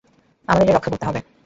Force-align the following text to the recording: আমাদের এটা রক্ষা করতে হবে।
আমাদের 0.47 0.65
এটা 0.65 0.75
রক্ষা 0.75 0.91
করতে 0.91 1.05
হবে। 1.05 1.19